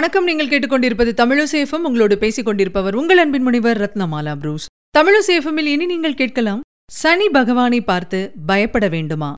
வணக்கம். 0.00 0.28
நீங்கள் 0.28 0.48
கேட்டுக்கொண்டிருப்பது 0.48 1.10
தமிழசேஃபம் 1.20 1.86
உங்களோடு 1.88 2.18
பேசிக் 2.18 2.44
கொண்டிருப்பவர் 2.44 2.94
உங்கள் 2.94 3.18
அன்பின் 3.18 3.42
முனைவர் 3.42 3.78
ரத்னமாலா 3.80 4.34
புரூஸ். 4.34 4.66
தமிழசேஃபமில் 4.98 5.68
இனி 5.72 5.86
நீங்கள் 5.86 6.14
கேட்கலாம் 6.14 6.60
சனி 6.92 7.28
பகவானை 7.28 7.80
பார்த்து 7.80 8.32
பயப்பட 8.46 8.88
வேண்டுமா? 8.88 9.34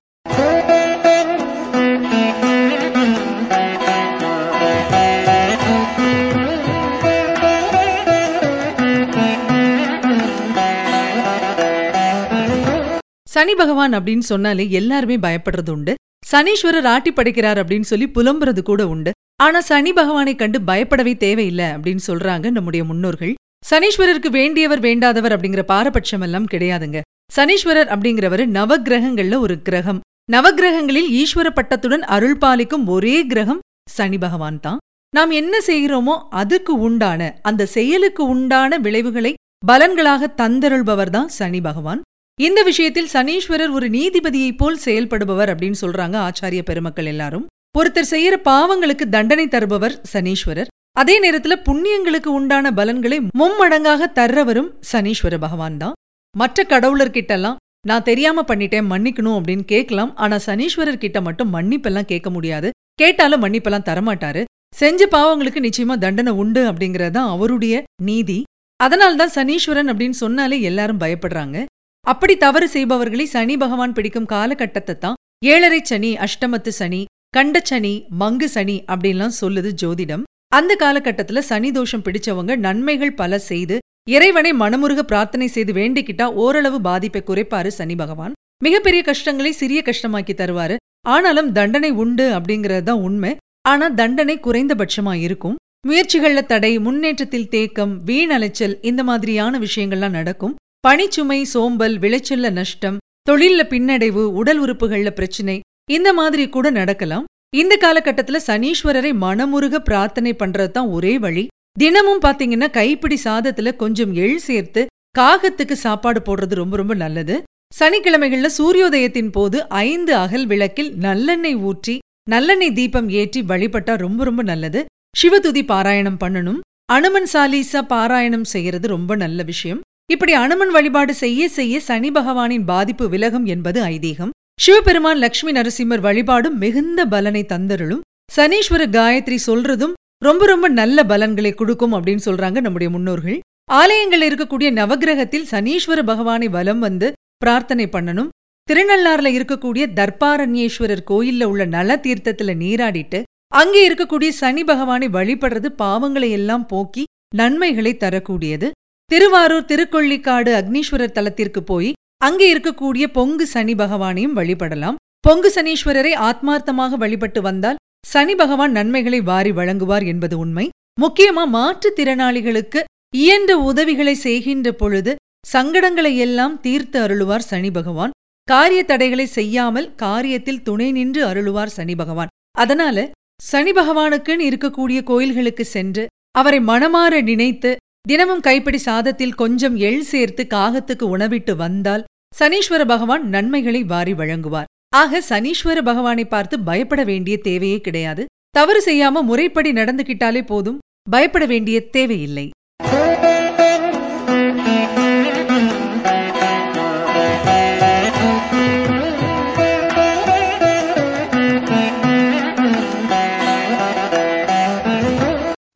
சனி 13.25 13.55
பகவான் 13.55 13.93
அப்படின்னு 13.93 14.27
சொன்னாலே 14.33 14.71
எல்லாருமே 14.71 15.17
பயப்படுறது 15.17 15.71
உண்டு. 15.71 15.95
சனீஸ்வரர் 16.33 16.89
ஆட்டி 16.95 17.13
படைக்கிறார் 17.13 17.61
அப்படின்னு 17.65 17.91
சொல்லி 17.95 18.09
புலம்புறது 18.15 18.63
கூட 18.63 18.89
உண்டு. 18.89 19.13
ஆனா 19.41 19.61
சனி 19.61 19.93
பகவானை 19.93 20.35
கண்டு 20.35 20.59
பயப்படவே 20.61 21.13
தேவையில்லை 21.17 21.65
அப்படின்னு 21.65 22.03
சொல்றாங்க 22.07 22.47
நம்முடைய 22.51 22.83
முன்னோர்கள். 22.85 23.33
சனீஸ்வரருக்கு 23.71 24.31
வேண்டியவர் 24.39 24.83
வேண்டாதவர் 24.87 25.35
அப்படிங்கிற 25.35 25.63
பாரபட்சம் 25.63 26.25
எல்லாம் 26.27 26.47
கிடையாதுங்க. 26.53 27.01
சனீஸ்வரர் 27.37 27.91
அப்படிங்கிறவர் 27.95 28.45
நவகிரகங்கள்ல 28.59 29.39
ஒரு 29.39 29.63
கிரகம். 29.63 30.01
நவகிரகங்களில் 30.33 31.09
ஈஸ்வர 31.21 31.49
பட்டத்துடன் 31.59 32.05
அருள் 32.17 32.39
பாலிக்கும் 32.39 32.85
ஒரே 32.87 33.17
கிரகம் 33.27 33.61
சனி 33.91 34.19
பகவான் 34.19 34.61
தான். 34.61 34.81
நாம் 35.17 35.31
என்ன 35.31 35.55
செய்கிறோமோ 35.67 36.15
அதுக்கு 36.43 36.75
உண்டான 36.81 37.21
அந்த 37.43 37.67
செயலுக்கு 37.67 38.23
உண்டான 38.35 38.79
விளைவுகளை 38.79 39.33
பலன்களாக 39.67 40.29
தந்தருள்பவர் 40.41 41.13
தான் 41.17 41.29
சனி 41.39 41.61
பகவான். 41.61 42.01
இந்த 42.39 42.61
விஷயத்தில் 42.63 43.11
சனீஸ்வரர் 43.13 43.73
ஒரு 43.79 43.89
நீதிபதியைப் 43.89 44.61
போல் 44.61 44.79
செயல்படுபவர் 44.85 45.53
அப்படின்னு 45.53 45.81
சொல்றாங்க 45.81 46.17
ஆச்சாரிய 46.29 46.63
பெருமக்கள் 46.71 47.07
எல்லாரும். 47.07 47.47
ஒருத்தர் 47.79 48.09
செய்யற 48.11 48.35
பாவங்களுக்கு 48.49 49.05
தண்டனை 49.15 49.45
தருபவர் 49.49 49.95
சனீஸ்வரர். 50.13 50.71
அதே 51.01 51.15
நேரத்துல 51.25 51.55
புண்ணியங்களுக்கு 51.69 52.31
உண்டான 52.39 52.73
பலன்களை 52.73 53.19
மும்மடங்காக 53.41 54.09
தர்றவரும் 54.19 54.69
சனீஸ்வர 54.91 55.37
பகவான் 55.45 55.77
தான். 55.77 55.95
மற்ற 56.35 56.65
கடவுளர்கிட்டலாம் 56.73 57.57
நான் 57.87 58.07
தெரியாம 58.09 58.45
பண்ணிட்டேன் 58.49 58.89
மன்னிக்கணும் 58.91 59.37
அப்படின்னு 59.39 59.65
கேட்கலாம். 59.65 60.11
ஆனா 60.17 60.37
சனீஸ்வரர் 60.47 61.03
கிட்ட 61.05 61.21
மட்டும் 61.21 61.53
மன்னிப்பெல்லாம் 61.55 62.11
கேட்க 62.13 62.31
முடியாது. 62.31 62.71
கேட்டாலும் 63.03 63.43
மன்னிப்பெல்லாம் 63.45 63.89
தரமாட்டாரு. 63.89 64.43
செஞ்ச 64.81 65.09
பாவங்களுக்கு 65.15 65.63
நிச்சயமா 65.69 65.97
தண்டனை 66.05 66.33
உண்டு 66.43 66.63
அப்படிங்கறது 66.73 67.11
தான் 67.11 67.33
அவருடைய 67.37 67.83
நீதி. 68.09 68.39
அதனால்தான் 68.81 69.35
சனீஸ்வரன் 69.35 69.91
அப்படின்னு 69.93 70.19
சொன்னாலே 70.25 70.59
எல்லாரும் 70.61 71.03
பயப்படுறாங்க. 71.05 71.59
அப்படி 72.07 72.37
தவறு 72.37 72.69
செய்பவர்களை 72.69 73.27
சனி 73.35 73.57
பகவான் 73.57 73.97
பிடிக்கும் 73.97 74.31
காலகட்டத்தை 74.35 74.97
தான். 74.99 75.19
ஏழரை 75.45 75.81
சனி 75.91 76.13
அஷ்டமத்து 76.27 76.73
சனி 76.81 77.03
கண்ட 77.37 77.59
சனி 77.69 77.93
மங்கு 78.21 78.47
சனி 78.55 78.75
அப்படின்லாம் 78.93 79.39
சொல்லுது 79.41 79.71
ஜோதிடம். 79.83 80.25
அந்த 80.49 80.73
காலகட்டத்துல 80.81 81.41
சனி 81.51 81.71
தோஷம் 81.71 82.03
பிடிச்சவங்க 82.07 82.57
நன்மைகள் 82.57 83.19
பல 83.21 83.39
செய்து 83.39 83.77
இறைவனை 84.11 84.51
மனமுருக 84.53 85.01
பிரார்த்தனை 85.03 85.47
செய்து 85.47 85.73
வேண்டிக்கிட்டா 85.73 86.27
ஓரளவு 86.43 86.81
பாதிப்பை 86.81 87.23
குறைப்பாரு 87.27 87.71
சனி 87.79 87.95
பகவான். 87.95 88.37
மிகப்பெரிய 88.65 89.03
கஷ்டங்களை 89.03 89.53
சிறிய 89.53 89.83
கஷ்டமாக்கி 89.85 90.35
தருவாரு. 90.41 90.77
ஆனாலும் 91.07 91.51
தண்டனை 91.53 91.91
உண்டு 92.03 92.27
அப்படிங்கறது 92.39 92.83
தான் 92.83 93.03
உண்மை. 93.09 93.33
ஆனா 93.69 93.89
தண்டனை 94.01 94.37
குறைந்தபட்சமா 94.39 95.17
இருக்கும். 95.27 95.57
முயற்சிகள்ல 95.89 96.41
தடை 96.53 96.73
முன்னேற்றத்தில் 96.79 97.51
தேக்கம் 97.57 97.93
வீண் 98.05 98.31
அலைச்சல் 98.31 98.77
இந்த 98.91 99.03
மாதிரியான 99.05 99.59
விஷயங்கள்லாம் 99.59 100.17
நடக்கும். 100.21 100.57
பனிச்சுமை 100.89 101.43
சோம்பல் 101.55 101.99
விளைச்சல்ல 101.99 102.51
நஷ்டம் 102.61 103.01
தொழில்ல 103.31 103.61
பின்னடைவு 103.73 104.23
உடல் 104.41 104.61
உறுப்புகள்ல 104.63 105.11
பிரச்சனை 105.11 105.59
இந்த 105.89 106.13
மாதிரி 106.13 106.49
கூட 106.49 106.67
நடக்கலாம். 106.71 107.25
இந்த 107.61 107.75
காலகட்டத்துல 107.81 108.39
சனீஸ்வரரை 108.47 109.13
மனமுருக 109.25 109.79
பிரார்த்தனை 109.79 110.33
பண்றது 110.33 110.71
தான் 110.71 110.91
ஒரே 110.97 111.19
வழி. 111.19 111.45
தினமும் 111.79 112.21
பாத்தீங்கன்னா 112.21 112.69
கைப்பிடி 112.71 113.19
சாதத்துல 113.25 113.77
கொஞ்சம் 113.77 114.13
எள் 114.15 114.39
சேர்த்து 114.39 114.83
காகத்துக்கு 115.19 115.77
சாப்பாடு 115.87 116.21
போடுறது 116.27 116.55
ரொம்ப 116.55 116.77
ரொம்ப 116.77 116.95
நல்லது. 116.95 117.37
சனிக்கிழமைகள்ல 117.79 118.49
சூரியோதயத்தின் 118.59 119.31
போது 119.31 119.69
ஐந்து 119.69 120.13
அகல் 120.15 120.47
விளக்கில் 120.47 120.91
நல்லெண்ணெய் 120.97 121.61
ஊற்றி 121.69 121.99
நல்லெண்ணெய் 122.31 122.77
தீபம் 122.79 123.09
ஏற்றி 123.21 123.41
வழிபட்டா 123.43 123.95
ரொம்ப 123.97 124.25
ரொம்ப 124.25 124.43
நல்லது. 124.43 124.81
சிவதுதி 125.17 125.63
பாராயணம் 125.63 126.21
பண்ணணும். 126.25 126.61
அனுமன் 126.93 127.29
சாலீசா 127.33 127.81
பாராயணம் 127.95 128.51
செய்யறது 128.53 128.87
ரொம்ப 128.89 129.17
நல்ல 129.17 129.43
விஷயம். 129.43 129.81
இப்படி 130.13 130.33
அனுமன் 130.33 130.69
வழிபாடு 130.69 131.15
செய்ய 131.15 131.49
செய்ய 131.49 131.81
சனி 131.81 132.11
பகவானின் 132.11 132.65
பாதிப்பு 132.65 133.09
விலகும் 133.09 133.45
என்பது 133.45 133.83
ஐதீகம். 133.83 134.33
சிவபெருமான் 134.59 135.21
லக்ஷ்மி 135.23 135.53
நரசிம்மர் 135.57 136.03
வழிபாடும் 136.05 136.59
மிகுந்த 136.63 137.01
பலனை 137.13 137.41
தந்தருளும். 137.53 138.03
சனீஸ்வர 138.35 138.83
காயத்ரி 138.97 139.39
சொல்றதும் 139.47 139.95
ரொம்ப 140.27 140.43
ரொம்ப 140.51 140.67
நல்ல 140.81 141.05
பலன்களை 141.13 141.53
கொடுக்கும் 141.61 141.95
அப்படின்னு 141.97 142.25
சொல்றாங்க 142.27 142.59
நம்முடைய 142.67 142.89
முன்னோர்கள். 142.97 143.39
ஆலயங்கள் 143.79 144.25
இருக்கக்கூடிய 144.29 144.69
நவகிரகத்தில் 144.79 145.49
சனீஸ்வர 145.53 146.01
பகவானை 146.11 146.49
வலம் 146.57 146.83
வந்து 146.87 147.09
பிரார்த்தனை 147.45 147.87
பண்ணணும். 147.95 148.31
திருநள்ளாறுல 148.69 149.33
இருக்கக்கூடிய 149.39 149.87
தர்பாரண்யேஸ்வரர் 149.99 151.05
கோயில்ல 151.11 151.49
உள்ள 151.53 151.65
நல 151.75 151.97
தீர்த்தத்துல 152.05 152.55
நீராடிட்டு 152.63 153.21
அங்கே 153.63 153.83
இருக்கக்கூடிய 153.89 154.31
சனி 154.41 154.65
பகவானை 154.71 155.09
வழிபடுறது 155.17 155.71
பாவங்களை 155.83 156.31
எல்லாம் 156.39 156.67
போக்கி 156.73 157.05
நன்மைகளை 157.41 157.95
தரக்கூடியது. 158.05 158.69
திருவாரூர் 159.11 159.69
திருக்கொள்ளிக்காடு 159.73 160.53
அக்னீஸ்வரர் 160.61 161.17
தலத்திற்கு 161.19 161.63
போய் 161.73 161.91
அங்கே 162.27 162.47
இருக்கக்கூடிய 162.55 163.05
பொங்கு 163.17 163.47
சனி 163.53 163.75
பகவானையும் 163.75 164.37
வழிபடலாம். 164.39 164.99
பொங்கு 165.27 165.49
சனீஸ்வரரை 165.55 166.13
ஆத்மார்த்தமாக 166.29 166.97
வழிபட்டு 167.03 167.41
வந்தால் 167.49 167.81
சனி 168.13 168.35
பகவான் 168.35 168.73
நன்மைகளை 168.79 169.21
வாரி 169.31 169.53
வழங்குவார் 169.59 170.05
என்பது 170.13 170.37
உண்மை. 170.45 170.67
முக்கியமா 171.03 171.45
மாற்றுத்திறனாளிகளுக்கு 171.57 172.81
இயன்ற 173.15 173.53
உதவிகளை 173.71 174.15
செய்கின்ற 174.27 174.69
பொழுது 174.73 175.13
சங்கடங்களை 175.53 176.13
எல்லாம் 176.27 176.55
தீர்த்து 176.61 176.99
அருளுவார் 177.05 177.49
சனி 177.51 177.71
பகவான். 177.71 178.15
காரிய 178.49 178.81
தடைகளை 178.91 179.27
செய்யாமல் 179.39 179.89
காரியத்தில் 180.05 180.65
துணை 180.69 180.89
நின்று 180.99 181.21
அருளுவார் 181.31 181.75
சனி 181.77 181.95
பகவான். 182.03 182.33
அதனால 182.59 183.07
சனி 183.51 183.73
பகவானுக்குன்னு 183.79 184.49
இருக்கக்கூடிய 184.51 184.99
கோயில்களுக்கு 185.11 185.65
சென்று 185.75 186.05
அவரை 186.41 186.61
மனமாற 186.71 187.15
நினைத்து 187.31 187.71
தினமும் 188.09 188.45
கைப்பிடி 188.47 188.79
சாதத்தில் 188.87 189.39
கொஞ்சம் 189.43 189.77
எள் 189.89 190.05
சேர்த்து 190.13 190.43
காகத்துக்கு 190.55 191.05
உணவிட்டு 191.15 191.53
வந்தால் 191.57 192.03
சனீஸ்வர 192.39 192.83
பகவான் 192.87 193.29
நன்மைகளை 193.29 193.85
வாரி 193.85 194.13
வழங்குவார். 194.13 194.69
ஆக 194.97 195.21
சனீஸ்வர 195.29 195.79
பகவானை 195.83 196.25
பார்த்து 196.25 196.61
பயப்பட 196.61 197.05
வேண்டிய 197.05 197.39
தேவையே 197.39 197.81
கிடையாது. 197.81 198.25
தவறு 198.51 198.81
செய்யாம 198.87 199.23
முறைப்படி 199.23 199.73
நடந்துகிட்டாலே 199.73 200.43
போதும். 200.47 200.79
பயப்பட 201.11 201.47
வேண்டிய 201.47 201.91
தேவையில்லை. 201.97 202.51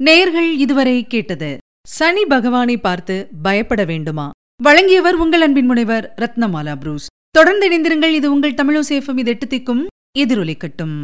நேர்கள் 0.05 0.51
இதுவரை 0.57 1.07
கேட்டது 1.07 1.57
சனி 1.83 2.25
பகவானை 2.25 2.77
பார்த்து 2.77 3.29
பயப்பட 3.43 3.85
வேண்டுமா? 3.85 4.31
வழங்கியவர் 4.63 5.15
உங்கள் 5.15 5.41
அன்பின் 5.41 5.67
முனைவர் 5.67 6.15
ரத்னமாலா 6.17 6.77
புரூஸ். 6.77 7.07
தொடர்ந்து 7.31 7.71
இணைந்திருங்கள். 7.71 8.13
இது 8.13 8.33
உங்கள் 8.33 8.53
தமிழோசேஃபம் 8.53 9.19
இது 9.19 9.31
எட்டு 9.31 9.47
திக்கும் 9.47 9.87
எதிரொலிக்கட்டும். 10.19 10.97